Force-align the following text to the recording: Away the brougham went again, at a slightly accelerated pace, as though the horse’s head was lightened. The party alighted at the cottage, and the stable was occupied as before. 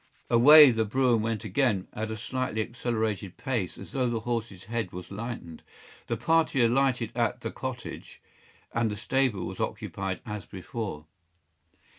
Away 0.31 0.71
the 0.71 0.83
brougham 0.83 1.21
went 1.21 1.43
again, 1.43 1.87
at 1.93 2.09
a 2.09 2.17
slightly 2.17 2.59
accelerated 2.63 3.37
pace, 3.37 3.77
as 3.77 3.91
though 3.91 4.09
the 4.09 4.21
horse’s 4.21 4.63
head 4.63 4.91
was 4.91 5.11
lightened. 5.11 5.61
The 6.07 6.17
party 6.17 6.63
alighted 6.63 7.11
at 7.15 7.41
the 7.41 7.51
cottage, 7.51 8.19
and 8.73 8.89
the 8.89 8.95
stable 8.95 9.45
was 9.45 9.59
occupied 9.59 10.21
as 10.25 10.47
before. 10.47 11.05